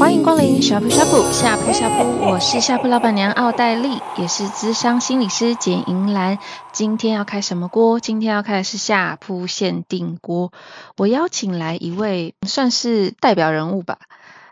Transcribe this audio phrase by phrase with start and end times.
[0.00, 6.40] 欢迎光临呷哺呷哺呷哺呷哺，我是呷哺老板娘奥黛丽，也是资商心理师简银兰。
[6.72, 8.00] 今天要开什么锅？
[8.00, 10.50] 今天要开的是呷哺限定锅。
[10.96, 13.98] 我邀请来一位算是代表人物吧。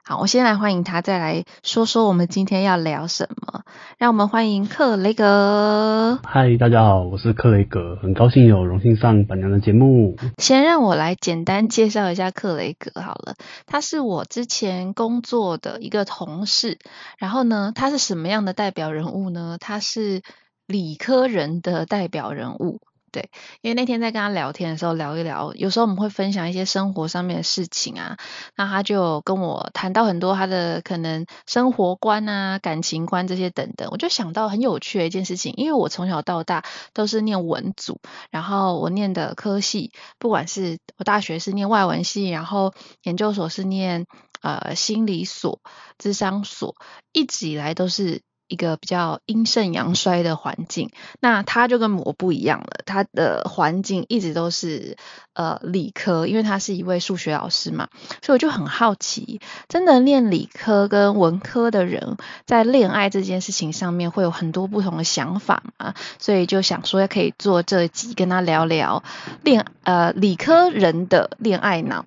[0.06, 3.62] 好，我先来欢迎他，再来说说我们今天要聊什么。
[3.96, 6.20] 让我们欢迎克雷格。
[6.22, 10.14] 嗨，大家好，我是克雷格，很高兴有荣幸上本娘的节目。
[10.36, 16.78] 先让我来简单介绍一下克雷格好了，他是我之前工作的一个同事。
[17.16, 19.56] 然后呢，他是什么样的代表人物呢？
[19.58, 20.20] 他是
[20.66, 22.82] 理科人的代表人物。
[23.14, 28.16] 对，因为那天在跟他聊天的时候聊一聊，有时候我们会分享一些生活上面的事情啊，
[28.56, 38.00] 那他就跟我谈到很多他的可能生活观啊、感情观这些等等，我就想到很有趣的一件事情，因为我从小到大都是念文组，
[38.32, 44.06] 然后我念的科系，不管是我大学是念外文系，然后研究所是念
[44.42, 45.60] 呃心理所、
[45.98, 46.74] 智商所，
[47.12, 48.22] 一直以来都是。
[48.54, 52.82] 一个比较阴盛阳衰的环境，那他就跟我不一样了。
[52.86, 54.96] 他的环境一直都是
[55.32, 57.88] 呃理科，因为他是一位数学老师嘛，
[58.22, 69.02] 所以我就很好奇，真的练理科跟文科的人在恋爱这件事情上面会有很多不同的想法嘛，所以就想说可以做这集跟他聊聊
[69.42, 72.06] 恋呃理科人的恋爱脑。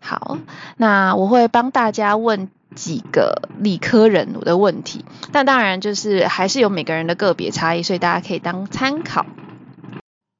[0.00, 0.38] 好，
[0.76, 2.48] 那我会帮大家问。
[2.76, 9.26] 几个理科人的问题，但当然就是还是有每个人的个别差异，所以大家可以当参考。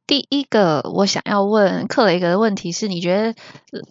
[0.06, 3.34] 第一个我想要问克雷格的问题是：你觉得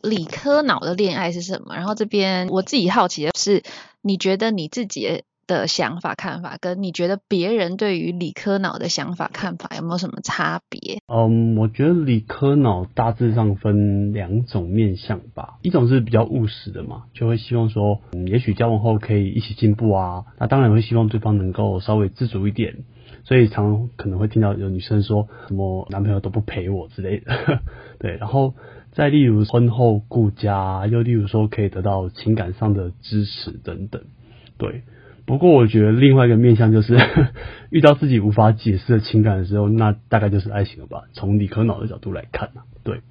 [0.02, 1.76] 理科脑的恋爱是什么？
[1.76, 3.64] 然后这边我自己好奇的是，
[4.02, 11.00] 你觉得你自己的想法看法，跟你觉得别人对于理科脑的想法看法有没有什么差别？
[11.08, 22.84] 嗯，我觉得理科脑大致上分两种面向吧，一种是比较务实的嘛，就会希望说，嗯，也许交往后可以一起进步啊，那当然会希望对方能够稍微自主一点，
[23.24, 27.62] 所以常常可能会听到有女生说什么男朋友都不陪我之类的，
[27.98, 28.54] 对，然后
[28.92, 34.04] 再例如婚后顾家，又例如说可以得到情感上的支持等等，
[34.60, 34.84] 对。
[35.30, 36.98] 不过我觉得另外一个面向就是
[37.70, 41.04] 遇到自己无法解释的情感的时候，那大概就是爱情了吧？
[41.14, 43.02] 从理科脑的角度来看呢，对。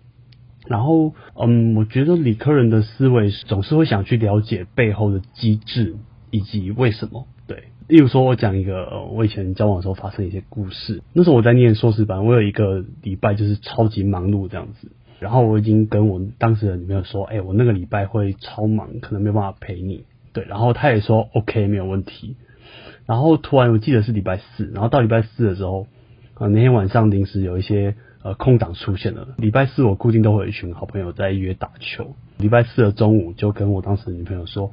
[0.66, 5.94] 然后，嗯，我觉得理科人的思维总是会想去了解背后的机制
[6.32, 7.28] 以及为什么。
[7.46, 11.04] 对，例如说，我讲一个我以前交往的时候发生一些故事。
[11.12, 14.90] 那时候我在念硕士班，我有一个礼拜就是超级忙碌这样子。
[15.20, 20.04] 然后我已经跟我当时的女朋友说，哎，我那个礼拜会超忙，可能没有办法陪你。
[20.32, 22.36] 对，然后他也说 OK 没有问题。
[23.06, 25.86] 然后突然我记得是礼拜四，然后到礼拜四的时候，
[26.34, 29.28] 呃那天晚上临时有一些呃空档出现了。
[29.38, 32.14] 礼拜四我固定都会有一群好朋友在约打球。
[32.36, 34.72] 礼拜四的中午就跟我当时的女朋友说，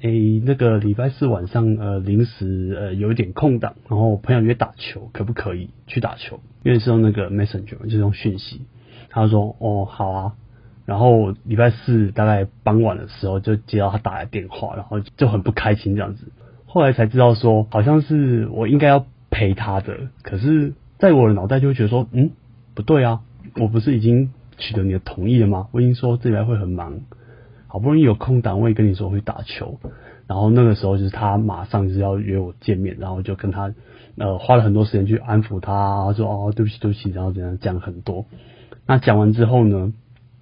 [0.00, 6.38] 诶那个礼拜四晚上呃临时呃有一点空档，然后我朋友约打球，可不可以去打球？
[6.62, 8.62] 因为是用那个 Messenger 就是用讯息。
[9.10, 10.34] 他说哦好啊。
[10.84, 16.32] 然后礼拜四大概傍晚的时候就接到他打来电话，然后就很不开心这样子。
[16.66, 22.30] 后来才知道说，好像是我应该要陪他的，可是在我的脑袋就会觉得说，嗯，
[22.74, 23.20] 不对啊，
[23.56, 25.68] 我不是已经取得你的同意了吗？
[25.72, 27.00] 我已经说这边会很忙，
[27.68, 29.78] 好不容易有空档，位跟你说我会打球。
[30.26, 33.74] 然后那个时候就是他马上就是要约我见面，然后就跟他
[34.16, 38.24] 呃花了很多时间去安抚他，说哦对不起对不起，然后怎样讲很多。
[38.86, 39.92] 那讲完之后呢？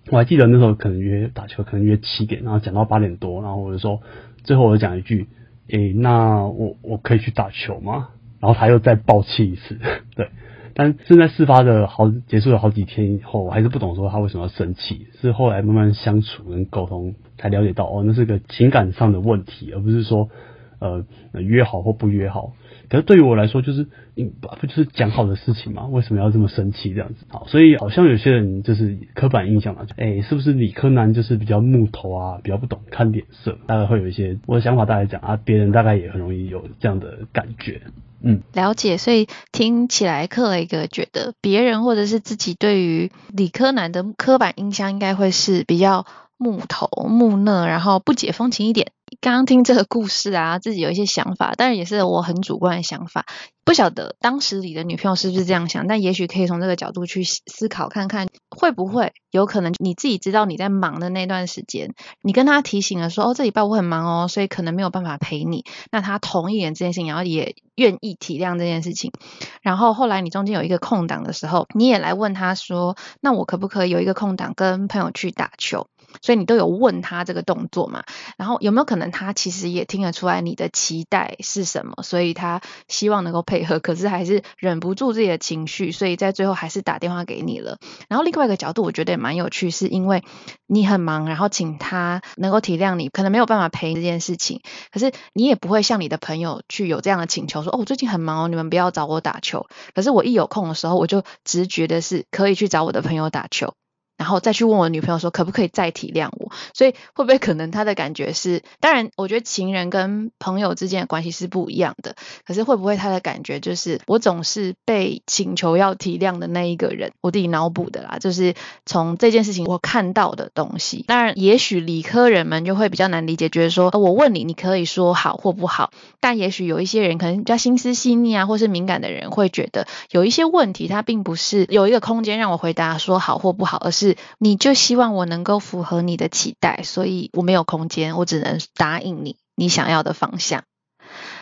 [0.09, 4.01] 我还记得那时候可能约打球，可能约七点，然后讲到八点多，然后我就说，
[4.43, 5.29] 最后我就讲一句，
[5.69, 8.09] 诶、那我我可以去打球吗？
[8.41, 9.79] 然后他又再爆气一次，
[10.17, 10.29] 对。
[10.73, 20.31] 但是在事发的好结束了好几天以后，我还是不懂说他为什么要生气，是后来慢慢相处跟沟通才了解到，哦，那是个情感上的问题，而不是说
[20.81, 21.05] 呃
[21.41, 22.55] 约好或不约好。
[22.89, 23.87] 可是对于我来说，就是
[24.17, 25.87] 嗯，不就是讲好的事情嘛？
[25.87, 27.25] 为什么要这么生气这样子？
[27.29, 33.57] 好，所以好像有些人就是刻板印象嘛，哎、欸，是不是理科男就是比较木头啊，比较不懂看脸色？
[33.69, 37.83] 大概会有一些我的想法，大概讲啊，别人大概也很容易有这样的感觉。
[38.23, 38.97] 嗯，了解。
[38.99, 46.05] 所以听起来，克雷格觉得别人或者是自己对于理科男的刻板印象，应该会是比较
[46.43, 48.93] 木头、木讷，然后不解风情一点。
[49.21, 53.27] 刚刚听这个故事啊，自己有一些想法，但是也是我很主观的想法，
[53.63, 61.93] 不晓得当时你的女朋友是不是这样想，但也许可以从这个角度去思考看看，会不会有可能你自己知道你在忙的那段时间，
[62.23, 69.13] 你跟他提醒了说，哦，这礼拜我很忙哦，所以可能没有办法陪你，那他同意了这件事情，然后也愿意体谅这件事情，
[69.61, 75.89] 然后后来你中间有一个空档的时候，你也来问他说，那我可不可以有一个空档跟朋友去打球？
[76.23, 78.05] 所以你都有问他这个动作嘛？
[78.37, 82.03] 然后有没有可能他其实也听得出来你的期待是什么？
[82.03, 87.79] 所以他希望能够配合，可是还是忍不住自己的情绪，所以在最后还是打电话给你了。
[88.09, 90.25] 然后另外一个角度，我觉得也蛮有趣，是因为
[90.67, 94.61] 你很忙，然后请他能够体谅你，可能没有办法陪这件事情，
[94.93, 99.67] 可是你也不会像你的朋友去有这样的请求，说哦，我最近很忙哦，你们不要找我打球。
[99.95, 103.75] 可是我一有空的时候，我就直觉的是可以去找我的朋友打球。
[104.21, 106.53] 然后再去问我女朋友说，可不可以再体谅我？
[106.75, 117.13] 所以会不会可能他的感觉是，当然我觉得情人跟朋友之间的关系是不一样的，可是会不会他的感觉就是我总是被请求要体谅的那一个人？
[117.23, 118.53] 我自己脑补的啦，就是
[118.85, 121.07] 从这件事情我看到的东西。
[121.09, 125.93] 当然，也许理科人们就会比较难理解，觉得说我问你，你可以说好或不好。
[126.21, 134.10] 但也许有一些人可能比较心思细腻啊，或是敏感的人会觉得有一些问题，他并不是有一个空间让我回答说好或不好，而是。
[134.39, 140.65] 你就希望我能够符合你的期待，所以我没有空间，我只能答应你你想要的方向。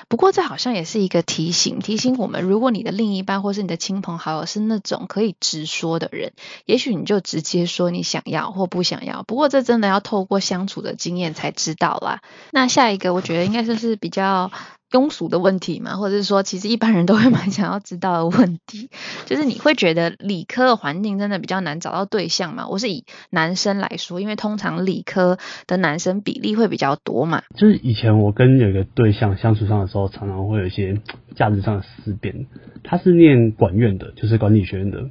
[0.09, 6.33] 不过这好像也是一个提醒，提醒我们，如果你的另一半或是你的亲朋好友是那种可以直说的人，
[6.65, 9.23] 也许你就直接说你想要或不想要。
[9.25, 12.23] 不过这真的要透过相处的经验才知道啦。
[12.53, 14.51] 那下一个，我觉得应该就是比较。
[14.91, 18.91] 庸俗的问题嘛，或者是说，其实一般人都会蛮想要知道的问题，
[19.27, 22.69] 就是你会觉得理科的环境真的比较难找到对象嘛？
[22.69, 27.43] 我是以男生来说，因为通常理科的男生比例会比较多嘛。
[27.55, 31.01] 就是以前我跟有一个对象相处上的时候，常常会有一些
[31.37, 32.47] 价值上的思辨。
[32.83, 35.11] 他是念管院的，就是管理学院的，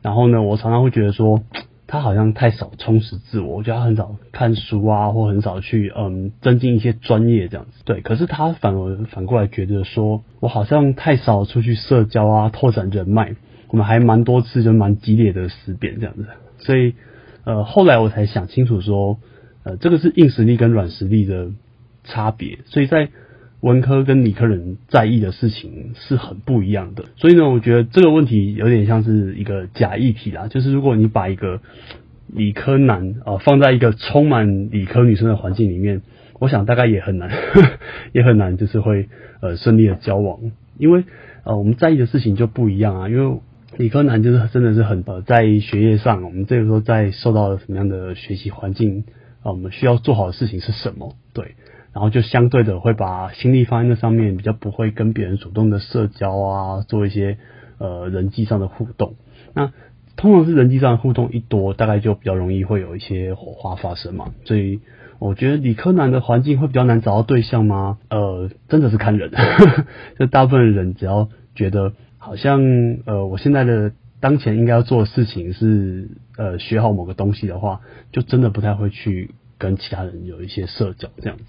[0.00, 1.42] 然后呢，我常常会觉得说。
[1.92, 7.82] 他好像太少充实自我，我觉得他很少看书啊，或很少去嗯增进一些专业这样子。
[7.84, 13.36] 对，可是他反而反过来觉得说，我好像太少出去社交啊，拓展人脉。
[13.68, 16.26] 我们还蛮多次就蛮激烈的思辨这样子。
[16.60, 16.94] 所以
[17.44, 19.18] 呃后来我才想清楚说，
[19.62, 21.50] 呃这个是硬实力跟软实力的
[22.04, 22.60] 差别。
[22.64, 23.10] 所以在
[23.62, 30.48] 文科跟理科人在意的事情是很不一样的，所以呢，我觉得这个问题有点像是一个假议题啦。
[30.48, 31.60] 就是如果你把一个
[32.26, 36.02] 理科男呃放在一个充满理科女生的环境里面，
[36.40, 37.30] 我想大概也很难，
[38.12, 39.08] 也很难，就是会
[39.40, 40.40] 呃顺利的交往，
[40.76, 41.04] 因为
[41.44, 43.08] 呃我们在意的事情就不一样啊。
[43.08, 43.38] 因为
[43.76, 49.04] 理科男就是真的是很呃在学业上，我们这个时候在受到什么样的学习环境
[49.44, 51.14] 啊，我们需要做好的事情是什么？
[51.32, 51.54] 对。
[51.92, 57.38] 然后就相对的会把心力放在那上面，比较不会跟别人主动的社交啊，做一些
[57.78, 59.14] 呃人际上的互动。
[59.54, 59.72] 那
[60.16, 64.32] 通常是人际上的互动一多，大概就比较容易会有一些火花发生嘛。
[64.44, 64.80] 所以
[65.18, 67.98] 我觉得理科男的环境会比较难找到对象吗？
[68.08, 69.30] 呃，真的是看人。
[70.18, 72.62] 就大部分人只要觉得好像
[73.04, 77.80] 呃我现在的当前应该要做的事情是呃学好某个东西的话，
[78.12, 81.44] 就真的不太会去跟其他人有一些社交这样子。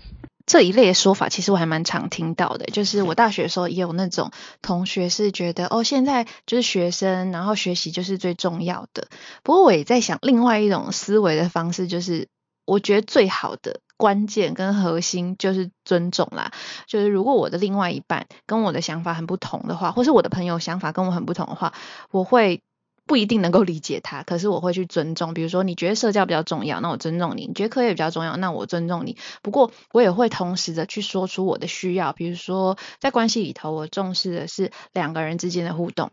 [0.45, 2.65] 这一类的说法，其实我还蛮常听到的。
[2.65, 4.31] 就是我大学的时候也有那种
[4.61, 9.07] 同学是觉得，哦，现在就是学生，然后学习就是最重要的。
[9.43, 12.27] 不过我也在想，另外一种思维的方式，就是
[12.65, 16.51] 我觉得最好的关键跟核心就是尊重啦。
[16.87, 21.73] 就是如果我的另外一半跟我的想法很不同的话，或是我的朋友想法跟我很不同的话，
[22.11, 22.61] 我会。
[23.05, 25.33] 不一定能够理解他，可是我会去尊重。
[25.33, 29.17] 比如说，你觉得社交比较重要，那我尊重你；你觉得课业比较重要，那我尊重你。
[29.41, 32.13] 不过，我也会同时的去说出我的需要。
[32.13, 36.11] 比如说，在关系里头，我重视的是两个人之间的互动。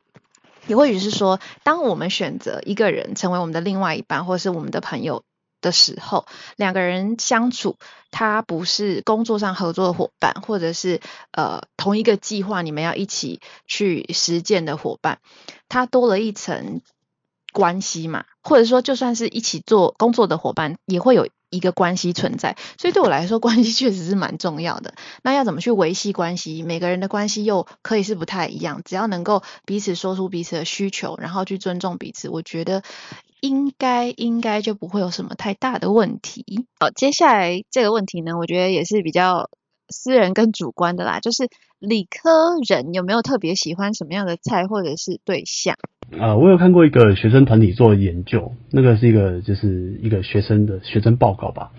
[0.67, 5.23] 也或许是说，当我们选择一个人成为我们的另外一半，或是我们的朋友
[5.61, 6.27] 的时候，
[6.57, 7.77] 两个人相处，
[8.11, 11.01] 他不是工作上合作的伙伴，或者是
[11.33, 15.19] 呃同一个计划你们要一起去实践的伙伴，
[15.69, 16.81] 他多了一层
[17.53, 22.57] 关系嘛，或者说就算是一起做工作的伙伴，也会有一个关系存在。
[22.79, 24.95] 所以对我来说，关系确实是蛮重要的。
[25.23, 26.63] 那要怎么去维系关系？
[26.63, 32.83] 每个人的关系又可以是不太一样，只要能够彼此说出彼此的需求，然后去尊重彼此，我觉得。
[33.41, 36.45] 应该应该就不会有什么太大的问题。
[36.79, 39.49] 好，接下来这个问题呢，我觉得也是比较
[39.89, 45.75] 私人跟主观的啦，就是理科人有没有特别喜欢什么样的菜或者是对象？
[46.19, 51.71] 呃，我有看过一个学生团体做的研究，那个是一个就是一个学生的学生报告吧，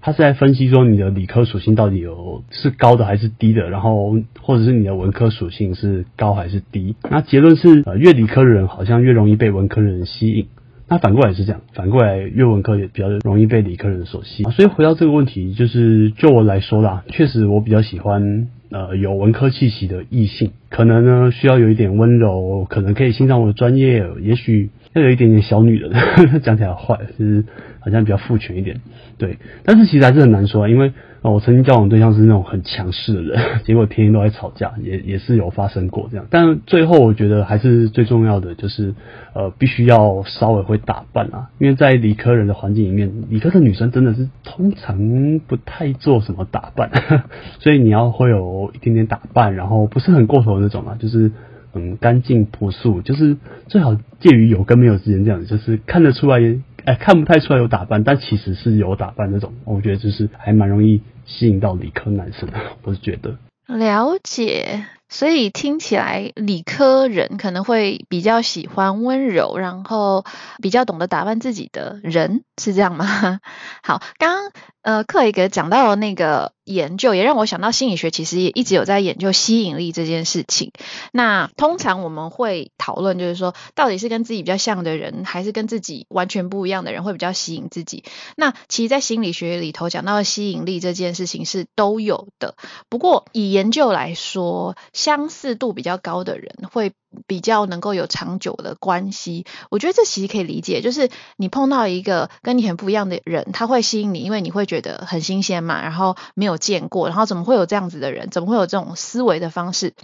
[0.00, 6.94] 他是在分析说你的理科属性到底有是高的还是低的，然后或者是你的文科属性是高还是低。
[7.10, 10.48] 那结论是，呃，越理科的人好像越容易被文科人吸引。
[10.90, 14.50] 那反过来是这样，反过来，越文科也比较容易被理科人所吸引。
[14.50, 25.92] 所以回到这个问题，就是就我来说啦，确实我比较喜欢呃有文科气息的异性，可能呢需要有一点温柔，可能可以欣赏我的专业，也许要有一点点小女人，
[26.42, 27.44] 讲起来坏，就是
[27.80, 28.80] 好像比较父权一点，
[29.18, 29.38] 对。
[29.64, 36.26] 但是其实还是很难说，因为我曾经交往对象是那种很强势的人， 结果天天都在吵架，也也是有发生过这样。
[36.30, 38.94] 但最后我觉得还是最重要的就是，
[39.34, 46.90] 呃，必须要稍微会打扮啊，因为在理科人的环境里面，理科的女生真的是通常不太做什么打扮，
[47.60, 51.32] 所以你要会有一点点打扮，然后不是很过头的那种啊，就是。
[51.72, 53.36] 嗯，干净朴素，就是
[53.68, 56.40] 最好介于有跟没有之间这样子，就是看得出来，
[56.84, 59.52] 哎、看不太出来有打扮，但其实是有打扮那种。
[59.64, 63.36] 我觉得就是还蛮容易吸引到理科男生的， 我是觉得。
[63.66, 64.86] 了解。
[65.12, 70.24] 所以听起来，理科人可能会比较喜欢温柔，然后
[70.62, 73.40] 比较懂得打扮自己的人，是这样吗？
[73.82, 80.72] 好，刚刚呃，克雷格讲到了那个研究，也让我想到心理学其实也一直有在研究吸引力这件事情。
[81.12, 88.04] 那通常我们会讨论，就是说，到底是跟自己比较像的人，还是跟自己完全不一样的人会比较吸引自己？
[88.36, 92.54] 那其实，在心理学里头讲到的吸引力这件事情是都有的。
[92.88, 96.92] 不过以研究来说，相似度比较高的人会
[97.26, 109.94] 比较能够有长久的关系，我觉得这其实可以理解，就是你碰到一个跟你很不一样的人，他会吸引你，因为你会觉得很新鲜嘛，然后没有见过，然后怎么会有这样子的人，怎么会有这种思维的方式？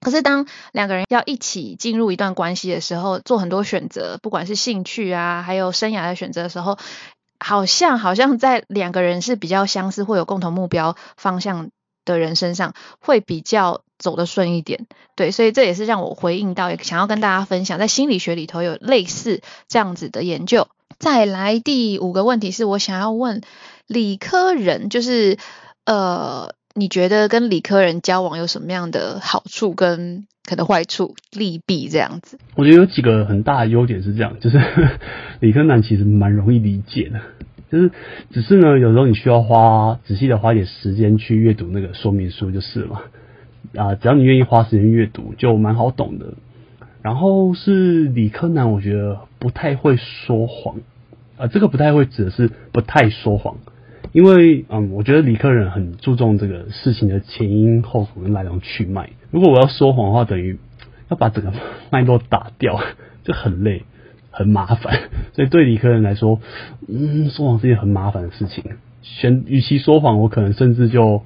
[0.00, 6.78] 可是当两个人要一起进入一段关系的时候，做很多选择，不管是兴趣啊，还有生涯的选择的时候，
[7.40, 11.70] 好像好像在两个人是比较相似，会有共同目标方向
[12.04, 20.68] 的人身上会比较走得顺一点，对，所以这也是让我回应到，也想要跟大家分享，在心理学里头有类似这样子的研究。
[21.00, 23.42] 再来第五个问题是我想要问
[23.86, 25.38] 理科人，就是
[25.88, 32.38] 呃，你觉得跟理科人交往有什么样的好处跟可能坏处、利弊这样子？
[32.56, 34.60] 我觉得有几个很大的优点是这样，就是
[35.40, 37.20] 理科男其实蛮容易理解的。
[37.72, 37.90] 就是，
[38.30, 43.04] 只是呢，有时候你需要花仔细的花点时间去阅读那个说明书就是了。
[43.74, 46.34] 啊，只要你愿意花时间阅读，就蛮好懂的。
[47.00, 50.80] 然后是理科男，我觉得不太会说谎。
[51.38, 53.56] 啊，这个不太会指的是不太说谎，
[54.12, 59.10] 因为嗯，我觉得理科人很注重这个事情的前因后果跟来龙去脉。
[59.30, 60.58] 如果我要说谎的话，等于
[61.08, 61.52] 要把整个
[61.90, 62.80] 脉络打掉，
[63.24, 63.82] 就很累。
[64.30, 65.00] 很麻烦，
[65.34, 66.40] 所以对理科人来说，
[66.86, 68.62] 嗯，说谎是件很麻烦的事情。
[69.02, 71.22] 选，与其说谎，我可能甚至就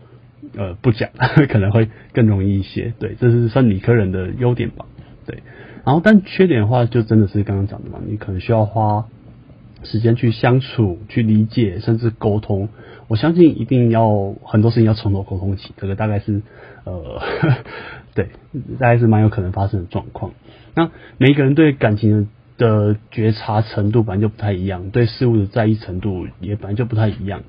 [0.57, 1.11] 呃不讲，
[1.51, 2.95] 可能会更容易一些。
[2.99, 4.87] 对，这是算理科人的优点吧。
[5.27, 5.43] 对，
[5.85, 9.07] 然后但缺点的话，就真的是刚刚讲的嘛，你可能需要花
[9.85, 12.69] 时间去相处、去理解，甚至沟通。
[13.09, 16.43] 我相信一定要很多事情要从头沟通起，这个大概是
[16.85, 17.21] 呃，
[18.15, 18.29] 对，
[18.79, 20.33] 大概是蛮有可能发生的状况。
[20.75, 22.27] 那每一个人对感情的。
[22.59, 27.43] 的觉察程度本来就不太一样，对事物的在意程度也本来就不太一样。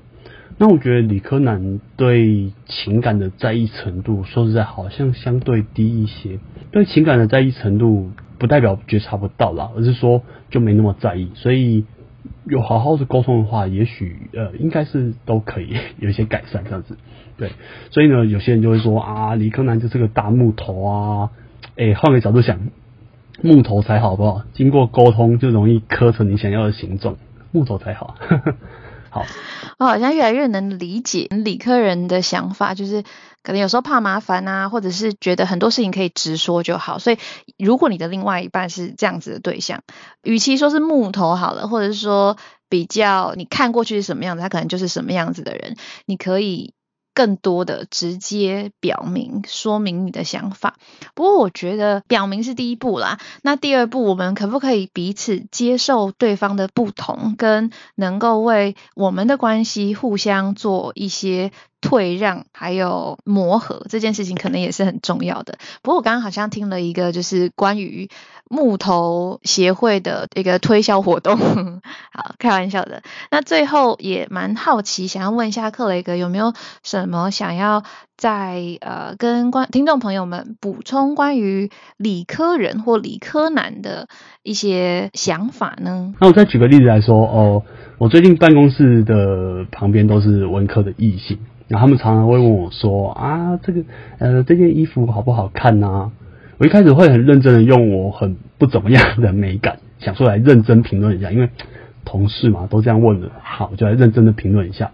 [0.58, 6.40] 那我觉得理科男对情感的在意程度，说实在好像相对低一些。
[6.72, 11.30] 对情感的在意程度，不代表觉察不到啦，而是说就没那么在意。
[11.34, 11.84] 所以
[12.46, 16.96] 有好好的沟通的话，也许呃应该是都可以有一些改善这样子。
[17.36, 17.52] 对，
[17.90, 21.30] 所以呢，有些人就会说啊，理科男就是个大木头啊。
[21.76, 22.60] 哎、换个角度想。
[23.42, 24.42] 木头才好，不好？
[24.52, 27.16] 经过沟通就容易刻成你想要的形状，
[27.50, 28.14] 木头才好。
[29.10, 29.24] 好，
[29.80, 33.02] 我好像越来越能理解理科人的想法，就是
[33.44, 36.98] 可能有时候怕麻烦啊，或者是觉得很多事情可以直说就好。
[36.98, 37.18] 所以，
[37.56, 39.82] 如果你的另外一半是这样子的对象，
[40.24, 42.36] 与其说是木头好了，或者是说
[42.68, 46.74] 比较你看过去是什么样子，他可能就是什么样子的人，你可以。
[47.16, 50.74] 更多的直接表明、说明你的想法。
[51.14, 53.20] 不过，我觉得表明是第一步啦。
[53.40, 61.52] 那第二步，我们可不可以彼此接受对方的不同，跟能够为我们的关系互相做一些
[61.84, 65.58] 退让，还有磨合，这件事情可能也是很重要的。
[65.82, 68.08] 不过，我刚刚好像听了一个，就是关于。
[68.50, 71.34] 木头协会的一个推销活动，
[72.12, 73.02] 好，开玩笑的。
[73.30, 77.82] 那最后也蛮好奇，想要问一下克雷格有没有什么想要
[78.18, 84.08] 在呃跟观听众朋友们补充关于理科人或理科男的
[84.42, 86.12] 一些想法呢？
[86.20, 87.62] 那我再举个例子来说哦，
[87.96, 93.82] 我最近办公室的旁边都是文科的异性，然后他们常常会问我说啊，这个
[94.18, 96.12] 呃这件衣服好不好看啊？
[96.58, 101.48] 我一开始会很认真的用我很不怎么样的美感 想出来认真评论一下，因为
[102.04, 104.92] 同事嘛都这样问了，好，我就来认真的评论一下，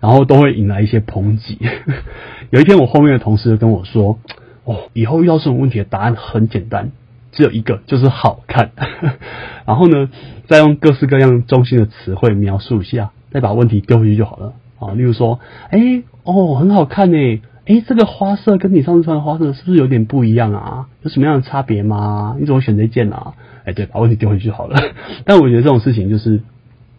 [0.00, 1.58] 然后都会引来一些抨击。
[2.50, 4.18] 有一天我后面的同事跟我说
[4.64, 6.92] ：“哦，以后遇到这种问题的答案很简单，
[7.30, 8.70] 只有一个，就是好看。
[9.66, 10.08] 然后呢，
[10.48, 14.92] 再用各式各样中性的词汇描述一下，再把问题丢回去就好了啊。
[14.92, 15.40] 例如说，
[15.70, 20.88] 哎，哦，很好看呢，哎，这个花色跟你上次穿的花色是不是有点不一样啊？
[21.02, 22.36] 有什么样的差别吗？
[22.38, 23.34] 你怎么选这件啊？
[23.64, 24.76] 哎，对，把问题丢回去好了。
[25.24, 26.40] 但我觉得这种事情就是。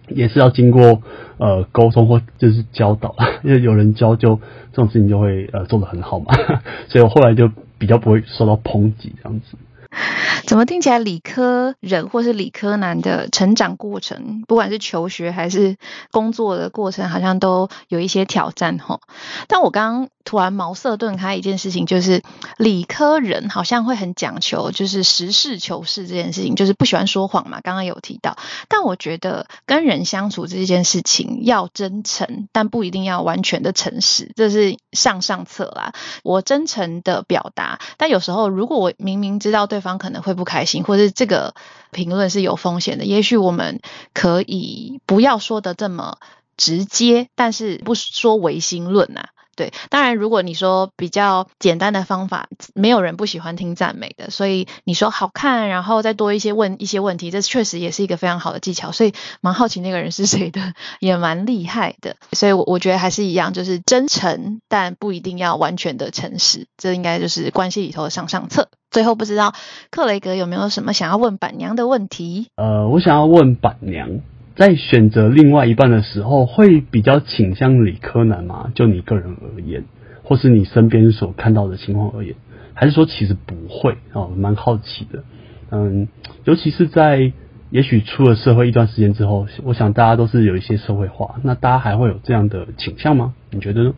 [0.09, 1.01] 也是要经过
[1.37, 4.37] 呃沟通或就是教导， 因为有人教就
[4.71, 6.33] 这种事情就会呃做得很好嘛，
[6.87, 9.57] 所以我后来就比较不会受到抨击这样子。
[10.47, 15.77] 怎么听起来理科人或是理科男的成长过程，不管是求学还是
[16.11, 18.99] 工作的过程，好像都有一些挑战哈。
[19.47, 22.21] 但我刚刚突然茅塞顿开一件事情，就是
[22.57, 27.61] 理科人好像会很讲求，就是实事求是这件事情，就是不喜欢说谎嘛。
[27.61, 28.35] 刚刚有提到，
[28.67, 35.93] 但我觉得跟人相处这件事情要真诚，但不一定要完全的诚实，这是上上策啦。
[36.23, 41.55] 我真诚的表达，但有时候如果我明明知道对方可能会不开心，或者这个
[41.91, 43.05] 评论是有风险的。
[43.05, 43.79] 也许我们
[44.13, 46.17] 可以不要说的这么
[46.57, 49.29] 直接，但是不说唯心论呐、啊。
[49.57, 58.91] 对，当然如果你说比较简单的方法，没有人不喜欢听赞美的，所以你说好看，然后再多一些问一些问题，这确实也是一个非常好的技巧。
[58.91, 62.15] 所以蛮好奇那个人是谁的， 也蛮厉害的。
[62.31, 66.67] 所以我我觉得还是一样，就是真诚，但不一定要完全的诚实。
[66.77, 68.69] 这应该就是关系里头的上上策。
[68.91, 69.53] 最后不知道
[69.89, 72.47] 克雷格有没有什么想要问板娘的问题？
[72.55, 74.21] 呃，我想要问板娘，
[74.57, 78.71] 在选择另外一半的时候，会比较倾向理科男吗？
[78.73, 79.85] 就你个人而言，
[80.23, 82.35] 或是你身边所看到的情况而言，
[82.73, 83.97] 还是说其实不会？
[84.13, 85.23] 哦，蛮好奇的。
[85.69, 86.07] 嗯，
[86.43, 87.31] 尤其是在
[87.69, 93.35] 也许出了社会一段时间之后，我想大家都是有一些社会化，那大家还会有这样的倾向吗？
[93.51, 93.93] 你觉得呢？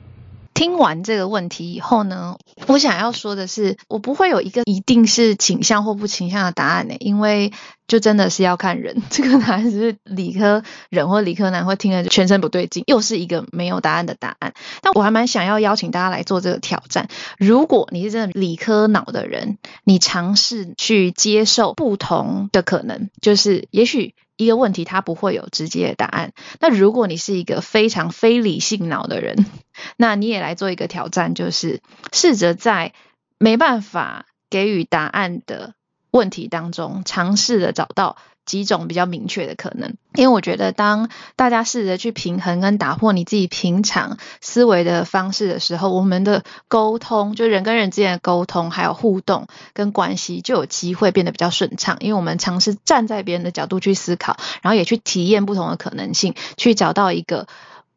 [0.53, 2.35] 听完这个问题以后呢，
[2.67, 7.53] 我想要说的是，我不会有一个一定是倾向或不倾向的答案呢，因为
[7.89, 9.03] 就真的是要看人。
[9.11, 14.53] 这个答案是理科人或理科男会听了全身不对劲，又是一个没有答案的答案。
[14.81, 17.09] 但我还蛮想要邀请大家来做这个挑战。
[17.37, 24.15] 如果你是真的理科脑的人，你尝试去接受不同的可能，就是也许。
[24.39, 26.31] 一个问题，它不会有直接的答案。
[26.61, 29.45] 那如果你是一个非常非理性脑的人，
[29.97, 31.81] 那你也来做一个挑战，就是
[32.13, 32.93] 试着在
[33.37, 35.73] 没办法给予答案的
[36.11, 38.17] 问题当中，尝试着找到。
[38.45, 51.97] 几种比较明确的可能，因为我觉得当大家试着去平衡跟打破你自己平常思维的方式的时候，我们的沟通，就人跟人之间的沟通，还有互动跟关系，就有机会变得比较顺畅。
[51.99, 57.45] 因为我们尝试站在别人的角度去思考，然后也去体验不同的可能性，去找到一个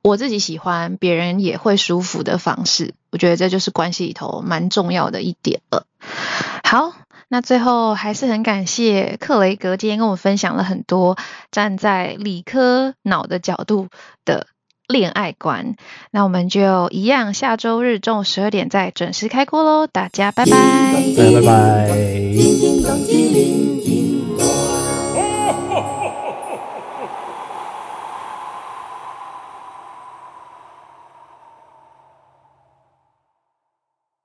[0.02, 2.92] 我自己喜欢、别人也会舒服的方式。
[3.10, 5.86] 我觉得这就是关系里头蛮重要的一点了。
[6.62, 6.92] 好。
[7.32, 11.16] 那最后还是很感谢克雷格今天跟我分享了很多
[11.50, 13.88] 站在理科脑的角度
[14.26, 14.48] 的
[14.86, 15.74] 恋爱观。
[16.10, 19.86] 那我们就一样，下周日中午十二点再准时开锅喽！
[19.86, 20.52] 大家拜拜，
[21.16, 21.88] 拜拜。